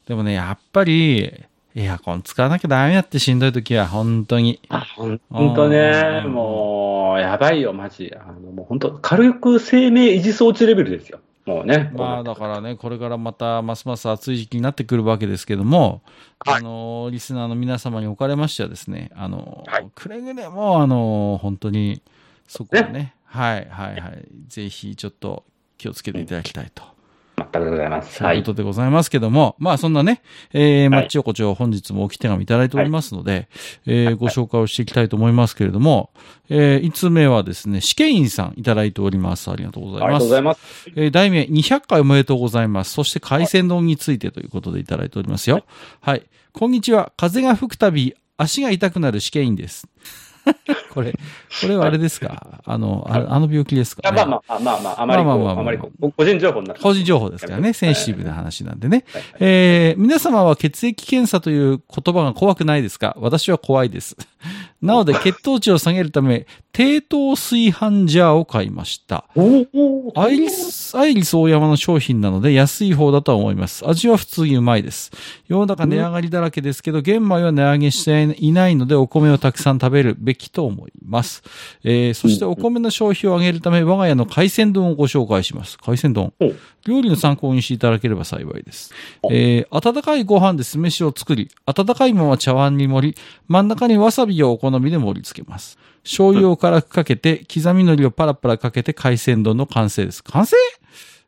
[0.08, 4.60] でもね、やっぱり、エアコン使わなきゃダメだってしんどい時は、本当に。
[4.68, 5.18] あ、ほん
[5.54, 8.14] とね、うんもう、やばいよ、マジ。
[8.16, 11.18] あの、もう本当軽く生命維持装置レベルですよ。
[11.46, 11.90] もうね。
[11.94, 16.02] まあだからね、これからまたますます暑い時期になってくるわけですけども、
[16.44, 22.02] はいあの、リスナーの皆様におかれましてはですね、あの、はいくれぐれも、あの、本当に、
[22.46, 25.44] そこはね、はいはいはい、ぜひちょっと
[25.76, 26.93] 気をつけていただきたいと。
[27.54, 28.14] 全くでございます。
[28.14, 33.48] そうはいいうことでございますけども、まあそんなね、えー、マッチ横丁本日も置き手紙いただいておりますので、
[33.86, 36.10] えーご紹介をしていきたいと思いますけれども、
[36.48, 39.50] えー、5つ目はですね、試験員さんいただいております。
[39.50, 40.06] ありがとうございます。
[40.06, 40.90] ありがとうございます。
[40.96, 42.92] えー題名200回おめでとうございます。
[42.92, 45.64] そして海鮮丼についてということでいただいておりますよ。
[46.00, 46.22] はい。
[46.52, 47.12] こんにちは。
[47.16, 49.88] 風が吹くたび足が痛くなる試験員です。
[50.94, 51.18] これ、こ
[51.66, 52.60] れはあれですか？
[52.64, 56.80] あの、ああの病気ですか、あね、まあまあ、まあまあ、あまりこう、まあまあまあ個人情報になる。
[56.80, 59.04] 個人情報ですからね、センシティブな話なんでね。
[59.12, 59.22] はい。
[59.40, 63.16] えー皆様は血液検査という言葉が怖くないですか？
[63.18, 64.16] 私は怖いです。
[64.82, 69.26] なので、血糖値を下げるため、低糖炊飯ジャーを買いました。
[70.16, 73.88] アイリス、アイリス大山の商品なので安い方だとは思います。
[73.88, 75.12] 味は普通にうまいです。
[75.46, 81.42] 世の中値上がりだらけですけど、玄米は値上げしていないので、お米をたくさん食べるべきと思います。
[81.84, 85.78] えーそしてお米の消費を上げるため、我が家の海鮮丼をご紹介します。
[85.78, 86.52] 海鮮丼お。
[86.86, 88.92] 料理の参考にしていただければ幸いです。
[89.30, 95.78] えー温かいご飯で酢飯を作り、温かいまま茶碗に盛り、真ん中にわさびをお好みで盛り付けます。
[96.02, 100.22] 醤油を辛くかけて、刻み海苔をパラパラかけて海鮮丼の完成です。
[100.24, 100.56] 完成？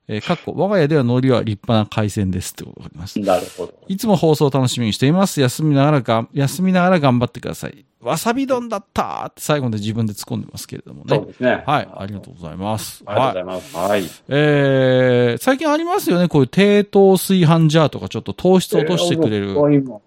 [0.08, 3.18] えーかっこ、我が家では海苔は立派な海鮮ですってことがあります。
[3.18, 3.74] なるほど。
[3.88, 5.40] いつも放送を楽しみにしています。
[5.40, 7.84] 休みながらが、休みながら頑張ってください。
[8.00, 11.16] わさび丼だったーって最後で自分で突っ込んでますけれどもね。
[11.16, 11.64] そうですね。
[11.66, 13.02] はい、ありがとうございます。
[13.04, 13.56] ありがとうはい。
[13.56, 13.76] ございます。
[13.76, 14.04] はい。
[14.28, 19.56] えー、最近ありますよね、こういう低糖炊飯ジャーとかちょっと糖質を落としてくれる。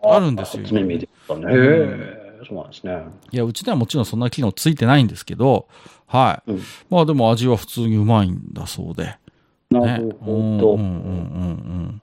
[0.01, 0.93] あるんですよね。
[0.93, 3.03] へえ、そうなんですね。
[3.31, 5.67] いや、うちではもちろんそんな機能ついてないんですけど、
[6.07, 6.51] はい。
[6.51, 9.05] うんまあでも味は普通にうまいんだそうで。
[9.05, 9.19] ね。
[9.79, 12.01] なるうんうんうんほうんうん。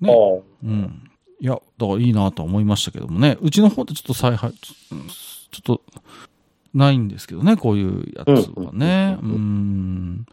[0.00, 0.06] ど。
[0.06, 1.10] ねあうん。
[1.40, 3.36] いや、だからいいなとは思いましたけどもね。
[3.40, 4.94] うちの方でちょっと再配、ちょ
[5.58, 5.82] っと、
[6.74, 9.18] ないんですけどね、こういうやつはね。
[9.22, 10.26] ううん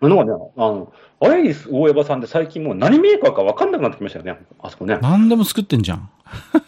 [0.00, 4.38] なんかね、あの、アイリス大山さんって最近もう何メーカーか分かんなくなってきましたよね。
[4.60, 4.98] あそこね。
[5.02, 6.10] 何でも作ってんじゃん。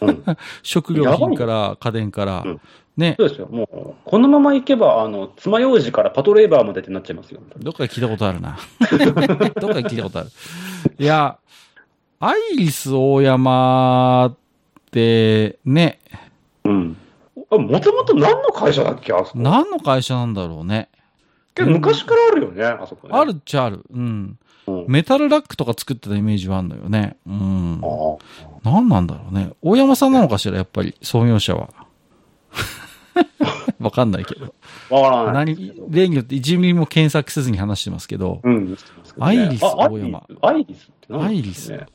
[0.01, 0.23] うん。
[0.63, 2.61] 食料品から家電からうん。
[2.97, 3.15] ね。
[3.19, 3.47] そうですよ。
[3.47, 7.41] もう、このままいけば、あの、爪楊枝からパトレーバーまでってなっちゃいますよ。
[7.57, 8.57] どっかで聞いたことあるな。
[8.89, 9.21] どっか
[9.73, 10.29] で聞いたことある。
[10.97, 11.37] いや、
[12.19, 14.35] アイリス大山っ
[14.91, 15.99] て、ね、
[16.63, 16.97] うん。
[17.51, 19.39] もともと何の会社だっけあそこ？
[19.39, 20.89] 何の会社なんだろうね。
[21.53, 23.13] けど昔からあるよね、あそこね。
[23.17, 23.83] あるっちゃある。
[23.91, 24.37] うん。
[24.67, 24.85] うん。
[24.87, 27.17] メタルラックとか作ってたイメージはあるのよね。
[27.25, 27.81] うん。
[27.83, 28.17] あ
[28.63, 29.53] 何なんだろうね。
[29.61, 31.69] 大山さんなのかしら、やっぱり、創業者は。
[33.79, 34.53] わかんないけど。
[34.91, 34.95] あ。
[34.95, 35.55] わからない。
[35.55, 38.71] 何、例によって1ミリも検索せずに話してますけど、うん。
[38.71, 38.77] ね
[39.19, 40.87] アイリスあ大山アイリス？
[40.87, 41.85] って何アイリスね。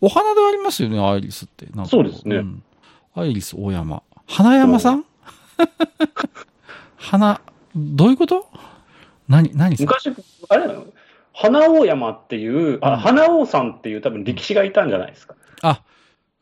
[0.00, 1.66] お花ではありますよね、アイリスって。
[1.86, 2.62] そうですねん
[3.14, 4.02] アイリス大山。
[4.32, 5.04] 花山さん？
[6.96, 7.42] 花、
[7.76, 8.48] どういうこと？
[9.28, 10.10] 何、何昔、
[10.48, 10.86] あれなの？
[11.34, 12.96] 花王山っていう、あ、うん。
[13.00, 15.34] 花王さんっていう多分力士がいたんじゃないですか。
[15.60, 15.82] あ、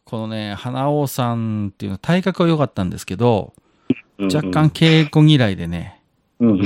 [0.04, 3.54] このね、花王さんっていうのは体格は良かったんですけど、
[4.18, 6.00] うん若干稽古嫌いでね、
[6.38, 6.60] うん。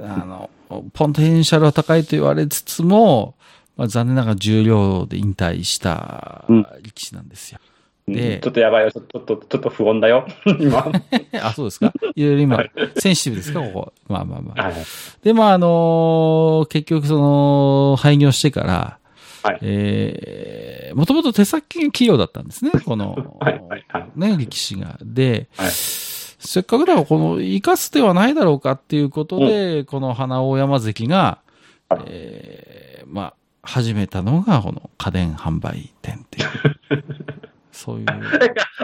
[0.00, 0.48] あの、
[0.94, 3.34] ポンテンシャルは高いと言われつつも、
[3.76, 6.66] まあ、残念ながら重量で引退したうん。
[6.82, 7.58] 力士なんですよ。
[8.06, 8.92] でちょっとやばいよ。
[8.92, 10.26] ちょっと、ちょっと、ちょっと不穏だよ。
[10.60, 10.86] 今。
[11.42, 11.92] あ、そうですか？
[12.14, 12.62] いろいろ今、
[12.98, 13.60] センシティブですか？
[13.60, 13.92] ここ。
[14.08, 14.62] まあまあまあ。
[14.64, 14.74] はい。
[15.22, 18.98] で、まああの結局その、廃業してから、
[19.42, 24.10] はいえー、もともと手先が器用だったんですね、この、はい、はい、はい。
[24.16, 24.98] ね、力士が。
[25.02, 25.70] で、はい
[26.46, 31.38] せっかくだからこの、生かす手はないだろうかっていうことで、この花尾山関が、
[31.88, 36.48] はいえー、まあ、始めたのが、この家電販売店っていう。
[37.74, 38.06] そういう。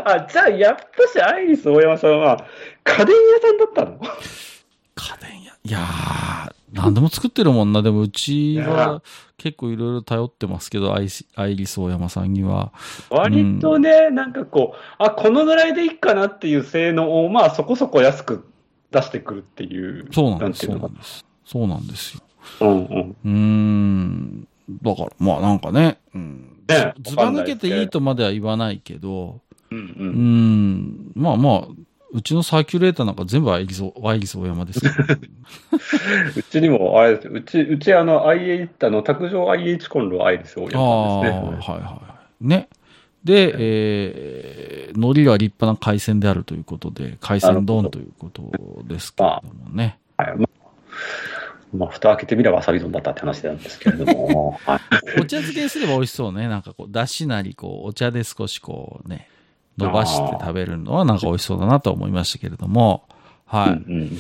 [0.05, 2.45] あ、じゃあ、やっぱしアイリス大山さんは、
[2.83, 4.01] 家電屋さんだったの？
[4.97, 5.53] 家電屋。
[5.63, 7.83] いやー、何でも作ってるもんな。
[7.83, 9.03] でもうちは
[9.39, 12.73] 結構いろいろ頼ってますけど、アイスアイリス大山さんには。
[13.11, 18.51] 割とね、なんかこう、あ、このぐらいでいいかなっていう性能を、まあそこそこ安く
[18.91, 20.09] 出してくるっていう。
[20.13, 20.67] そうなんです。
[20.67, 21.25] そううなんです。
[21.45, 22.23] そうなんですよ。
[22.61, 23.17] うんうん。
[23.25, 24.49] うーん。
[24.83, 26.60] だから、まあなんかね、うん。
[26.71, 30.09] ねずば抜けていいとまでは言わないけど、うんうん。
[30.09, 31.13] ん。
[31.15, 31.69] まあまあ、
[32.13, 35.15] うちのサーキュレーターなんか全部アイリス、アイリス大山ですから。
[36.37, 41.75] うちにも、あれですようち、うちあの IH、あの、卓上 IH コンロアイリス大山はいですね。
[41.75, 42.01] はいは
[42.43, 42.47] い。
[42.47, 42.69] ね。
[43.23, 49.99] で、えー、海苔は立派な海鮮であるということで、海鮮丼ということですけれどもね。
[50.17, 50.37] はい。
[50.37, 50.49] まあ、
[51.81, 54.61] まあ、蓋開けてみればわさび丼だったって話なんですけれども。
[54.67, 54.81] はい。
[55.19, 56.47] お茶漬けにすれば美味しそうね。
[56.47, 59.29] なんかこう、だしなり、こう、お茶で少しこうね、
[59.79, 63.05] 伸ばして食べるのはなんか美味しそうだなと思いましたけれども、
[63.47, 63.71] はい。
[63.71, 64.11] うんうん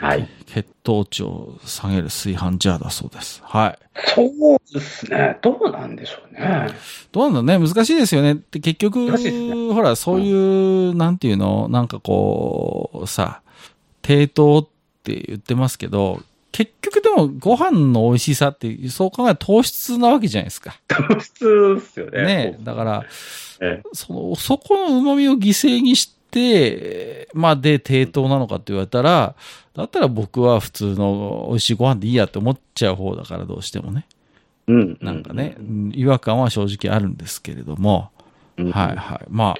[0.00, 0.28] はい。
[0.46, 3.42] 血糖値を下げる炊飯ジャーだそうです。
[3.44, 3.78] はい。
[4.14, 5.38] そうですね。
[5.42, 6.68] どうなんでしょうね。
[7.10, 8.34] どうなんだね難しいですよね。
[8.34, 13.40] って結局、ねほら、そういう、なんていうのなんかこう、さ、
[14.00, 14.68] 低糖っ
[15.02, 20.78] て言ってますけど、結局でもご飯の美味しさって、そう考えると糖質なわけじゃないですか。
[20.88, 22.24] 普通ですよね。
[22.24, 23.04] ねだから、
[23.60, 29.34] えその、そこの旨味を犠牲にして、まあ、で、低糖なのかって言われたら、
[29.74, 34.06] だったら僕は普通の美味しいご飯でいいやって思っちゃう方だから、どうしてもね。
[34.66, 34.98] うん。
[35.00, 38.10] なんかね、うん違和感は正直あるんですけれども、
[38.56, 38.70] うん。
[38.70, 39.20] はいはい。
[39.28, 39.54] まあ、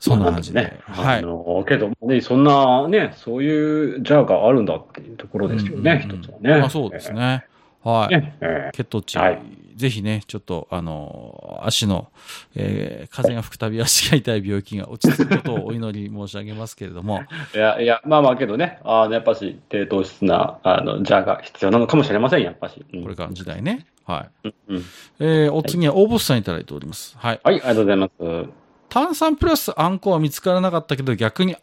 [0.00, 0.62] そんな感じで。
[0.62, 0.80] ね。
[0.82, 1.18] はい。
[1.18, 6.58] あの、けど、ね、そんなね、そういうジャーがあるんだっていうところですよね、うんうんうん一つはね。
[6.58, 7.44] まあそうですね。
[7.84, 8.14] はい。
[8.14, 8.36] ね。
[8.40, 9.38] え血糖値、はい
[9.80, 12.10] ぜひね、ちょっと、あの、足の、
[12.54, 17.22] えー風が吹くたび足が痛い病気が落ち着くことをお祈り申し上げますけれども、
[17.54, 22.84] え いや、いや、まあまあけどね、あの、やっぱし、低糖質な、あの、ジャーが必要なのかもしれません、やっぱし。
[22.92, 23.86] うんこれからの時代ね。
[24.04, 24.48] はい。
[24.68, 24.82] うんうん
[25.20, 27.16] えーお次は大ボスさんいただいております。
[27.18, 27.40] はい。
[27.42, 28.60] はい、ありがとうございます。
[28.90, 31.56] 炭酸プラスあんこは見つからなかったけど、逆に、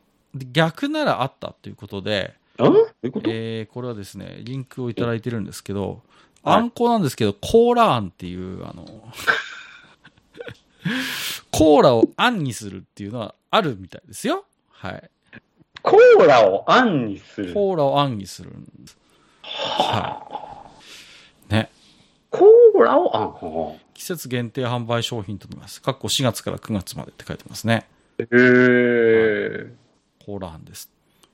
[0.51, 2.63] 逆ならあったということで、え？
[2.63, 5.99] ーこれはですね、リンクをいただいてるんですけど、はい
[6.43, 8.85] あんこなんですけど、コーラあんっていう、あの、
[11.51, 14.45] コーラをあんにするっていうのはあるみたいですよ。
[14.69, 15.09] はい。
[15.81, 17.53] コーラをあんにする？
[17.53, 18.97] コーラをあんにするんです。
[19.41, 20.69] は
[21.49, 21.53] い。
[21.53, 21.69] ね。
[22.29, 23.79] コーラをあん？
[23.97, 25.81] は季節限定販売商品となります。
[25.81, 27.87] かっこ4月から9月までって書いてますね。
[28.19, 29.71] あへー。
[30.25, 30.89] コーラあんです。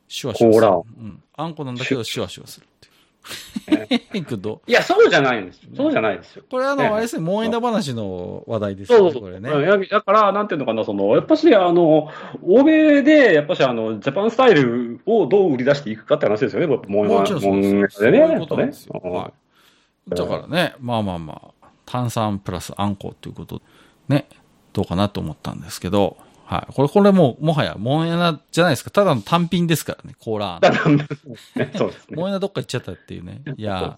[0.07, 0.61] シュワシュワする。
[0.61, 1.23] コーラうん。
[1.35, 2.93] あんこなんだけどシュワシュワするっていう。
[4.67, 5.69] いや、そうじゃないんですよ。
[5.75, 6.43] そうじゃないですよ。
[6.49, 9.31] これあの、ねあれですね、モエダ話の話題ですよね、そうそうそう。
[9.31, 9.87] これね。
[9.87, 12.09] だから、なんていうのかな、その、やっぱし、あの、
[12.45, 17.97] 欧米で、やっぱし、あの、ジャパンスタイルをどう売り出していくかって話ですよね、もう、ももちろんそうです。
[17.99, 18.13] そう。
[18.13, 19.01] いうことなんですよ。
[19.03, 19.31] うんは
[20.11, 20.15] い。
[20.15, 21.62] だからね、まあまあまあ、
[21.93, 23.61] 炭酸プラスあんこということ、
[24.07, 24.27] ね、
[24.73, 26.17] どうかなと思ったんですけど、
[26.53, 26.73] はい。
[26.73, 28.91] これ、これもう、もはや、モンエナじゃないですか。
[28.91, 30.61] ただの単品ですからね、コーラあん。
[30.61, 31.07] だからね
[31.75, 32.15] そうですね。
[32.15, 33.41] モンエナどっか行っちゃったっていうね。
[33.57, 33.97] いや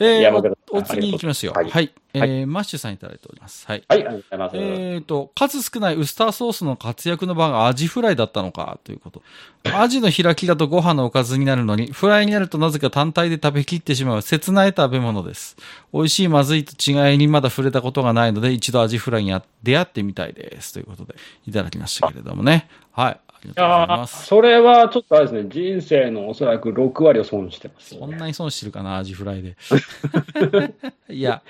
[0.00, 1.52] いえーお、お次行きますよ。
[1.52, 1.90] ははいい。
[2.14, 3.66] えーマッシュさんいただいております。
[3.66, 3.84] はい。
[3.88, 4.56] はい、ありがとうございます。
[4.56, 9.22] えっ、と、数少ないウスターソースの活躍の場がアジフライだったのかということ。
[9.64, 15.56] アジの開きだとご飯のおかずになるのに、フライになるとなぜか単体で食べきってしまう切ない食べ物です。
[15.92, 20.72] 美味しいまずいと違いにまだ触れたことがないので、一度アジフライに出会ってみたいです。
[20.72, 21.14] ということで、
[21.46, 22.68] いただきましたけれどもね。
[22.92, 23.12] はい。
[23.12, 24.26] ありがとうございます。
[24.26, 29.56] それはちょっとあれですね、人生のおそらく6割を損してますよね、そんなに損してるかな、アジフライで。
[31.10, 31.42] いや、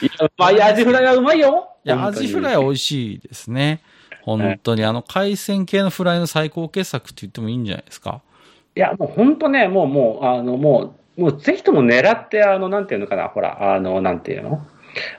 [0.00, 1.68] いや、まあ、アジフライはうまいよ。
[1.84, 2.70] いや、アジフライは美い。
[2.70, 3.82] 味しいですね。
[4.20, 8.20] 本当に、あの、海鮮系のフライの最高傑作って言ってもいいんじゃないですか？
[8.76, 14.64] いや、もう本当ね、もう、もう、あの、もう、もうぜひとも狙って、あの、なんていうのかな、ほら、あの、なんていうの？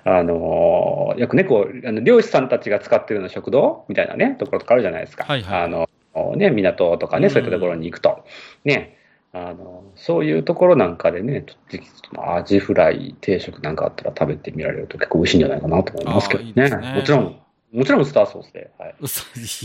[0.04, 5.26] あの、よくね、こう、あの漁師さんたちが使ってるような食堂みたいなね、ところとかあるじゃないですか。
[5.26, 5.90] はいはいあの、
[6.36, 8.24] ね、港とかね、うんそういったところに行くと。
[8.66, 8.98] ね。
[9.36, 16.50] あの、そういうところなんかでね、ちょっとアジフライ定食なんかあったら食べてみられると結構美味しいんじゃないかなと思いますけどね。
[16.50, 17.43] いいねもちろん、
[17.74, 18.72] もちろんウスターソースで。
[18.78, 18.96] はい。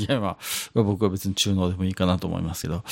[0.01, 0.39] いや、まあ、
[0.75, 2.83] 僕は別に中濃でもいいかなと思いますけど。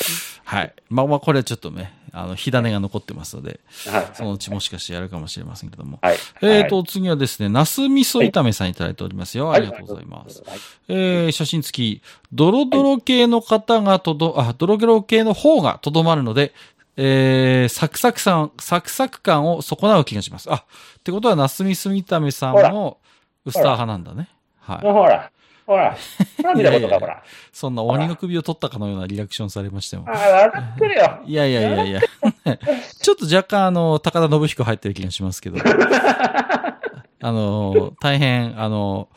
[0.44, 0.74] はい。
[0.90, 4.10] まあまあ、これはちょっとね、あの、火種が残ってますので、はい。
[4.12, 5.98] そのうちもしかしてやるかもしれませんけども。
[6.02, 6.18] はい。
[6.42, 9.50] えーと、次はですね、ナス味噌炒めさんいただいておりますよ。
[9.50, 10.42] ありがとうございます。
[10.46, 10.58] はい。
[10.88, 16.52] えー、写真付き、ドロドロ系の方がとど、あ、ドロドロ系の方がとどまるので、
[16.98, 20.52] えー、サクサクさん、サクサク感を損なう気がします。
[20.52, 20.56] あ、
[20.98, 22.98] ってことは、ナス味噌炒めさんも、
[23.46, 24.28] ウスター派なんだね。
[24.66, 24.78] はい。
[24.80, 25.30] ほら、
[25.66, 25.96] ほら、
[26.36, 27.22] ほら見たことか、ほら。
[27.52, 30.12] そんな鬼の首を取ったかのようなリアクションされましてもあ。
[30.12, 31.20] あ、笑ってるよ。
[31.24, 32.00] いやいやいやいや。
[33.00, 35.58] ちょっと若干あの、高田信彦入ってる気がしますけど。
[37.22, 39.08] あの、大変、あの、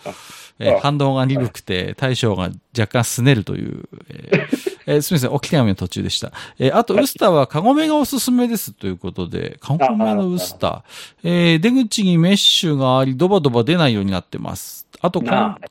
[0.57, 6.31] えー反動が鈍くて、大将が若干すねるという、えーえーすみません、おき手紙の途中でした。
[6.57, 10.81] えーあと、ウスターはカゴメがおすすめですということで、カゴメのウスター。
[11.23, 14.87] えー出口にメッシュがあり、ドバドバ出ないようになってます。
[15.01, 15.27] あとこ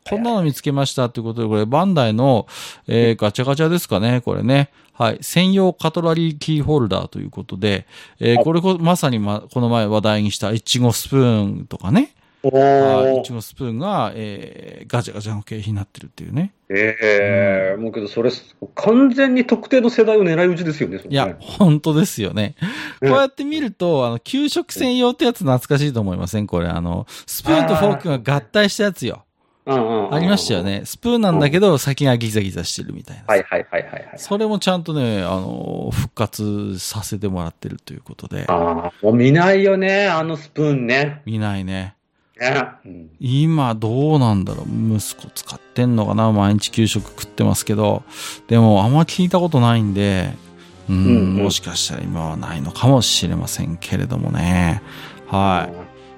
[0.09, 2.47] こんなの見つけましたということで、これ、バンダイの、
[2.87, 4.71] えーガチャガチャですかね、これね。
[4.95, 5.19] はい。
[5.21, 7.87] 専用カトラリーキーホルダーということで、
[8.21, 12.15] えーはいこれこ、まさに、ま、この前話題にしたイチゴスプーンとかね。
[12.43, 12.61] おは
[13.11, 13.17] い。
[13.17, 16.53] ーイチゴスプーンが、えーガチャガチャの景品になってるっていうね。
[16.71, 18.31] ええもうけど、それ、
[18.75, 22.55] 完全に特定の世代を狙い撃ちですよね、いや、本当ですよね。
[23.01, 26.47] こうやって見ると、あの、給食専用ってやつ懐かしいと思いません？
[26.47, 29.25] これ、あの、スプーンとフォークが合体したやつよ。
[29.67, 30.63] うんうんうんありましたよ。
[30.63, 30.83] ね。
[30.87, 33.25] スプーンなんだけど、先がギザギザしてるみたいな。
[33.27, 34.13] はいはいはいはいはい。
[34.17, 41.21] それもちゃんとね、あの、復活させてもらってるということで、ああ、もう見ないよね、あのスプーンね。
[41.27, 41.97] 見ないね。
[42.41, 42.67] ね。
[42.85, 48.03] うん今どうなんだろう息子使ってんのかな毎日給食食ってますけど。
[48.47, 50.33] でもあんま聞いたことないんで、
[50.89, 54.83] うん、うんうんもしかしたら今はないのかもしれませんけれどもね。
[55.27, 55.75] はい。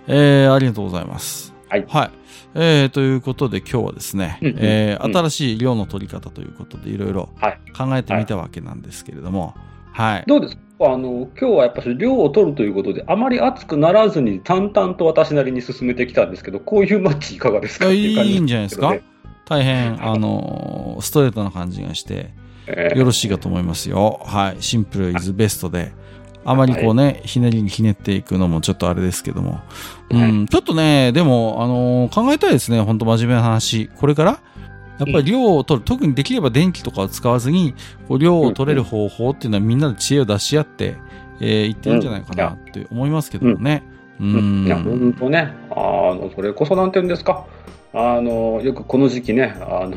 [0.09, 1.53] えー、ありがとうございます。
[1.69, 2.11] はいはい。
[2.55, 9.55] えー、ということで今日はですね、うんうんえーうん新しい量の取り方ということでいろいろはい考えてみたわけなんですけれども、
[9.93, 10.25] はい。
[10.27, 10.63] どうですか？
[10.83, 17.91] あの、今日はやっぱり量を取るということで、あまり熱くならずに淡々と私なりに進めてきたんですけど、こういうマッチいかがですか？
[17.91, 18.95] いいいんじゃないですか？
[19.45, 22.31] 大変、あのーストレートな感じがして、
[22.67, 24.21] えよろしいかと思いますよ。
[24.25, 24.63] はい。
[24.63, 25.93] シンプルイズベストで。
[26.43, 29.61] あまりこうね、ひねりにひねっていくのもちょっとあれですけども。
[30.09, 32.81] うん、ちょっとね、でも、あのー考えたいですね。
[32.81, 33.89] 本当真面目な話。
[33.89, 34.41] これから
[35.01, 37.75] やっぱり量を取る、特にできれば電気とかを使わずに、
[38.07, 40.97] こう量を取れる方法っていうのはみんなで知恵を出し合って、
[41.41, 43.83] えー、いっていいんじゃないかなって思いますけどもね。
[44.21, 44.67] ううんん。
[44.67, 45.75] いや、本当ね、あ
[46.15, 47.47] の、それこそなんて言うんですか、
[47.95, 49.97] あの、よくこの時期ね、あの、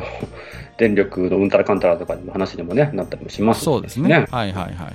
[0.77, 4.09] 電力のうんたらかんたらとかの話でもね、なったりもしますそうですね。
[4.13, 4.93] はいはいはいはい。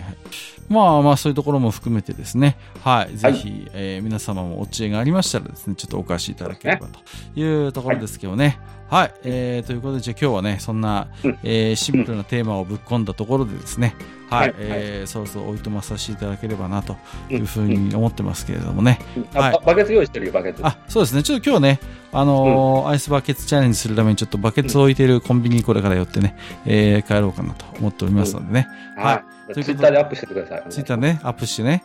[0.69, 7.01] まあまあそういうところも含めてですね、はい、ぜひ、えー皆様もお知恵がありましたらですね、ちょっとお貸しいただければと
[7.39, 8.59] いうところですけどね。
[8.89, 11.39] はい、えー、ということで、じゃあ今日はね、そんな、うん。
[11.43, 13.95] えーシンプルなテーマをぶっ込んだところでですね、
[14.31, 14.55] はい、はい。
[14.59, 16.97] えーそろそろおいとまさせていただければなと
[17.29, 18.99] いうふうに思ってますけれどもね。
[19.35, 19.55] はい。
[19.55, 20.67] あババケツ用意してるよ、バケツ。
[20.67, 21.23] あ、そうですね。
[21.23, 21.81] ちょっと今日ね、
[22.13, 28.69] あのーアイスバケツチャレンジするためにちょっとバケツを置いているコンビニにこれから寄ってね、えー帰ろうかなと思っておりますのでね。
[28.71, 30.65] うことでツイッターでアップしてください。
[30.69, 31.83] ツイッターね、アップしてね。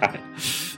[0.00, 0.20] はい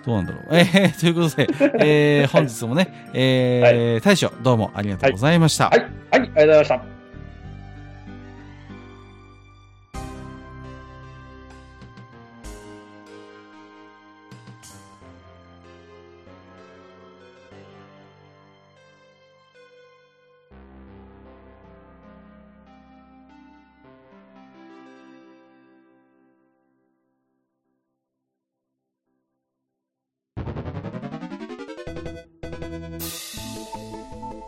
[0.04, 0.44] どうなんだろう。
[0.50, 1.48] えー、 ということで、
[1.80, 5.70] えー、本日もね、えー大将、どうもありがとうございました。
[5.70, 6.93] はい、はい、ありがとうございました。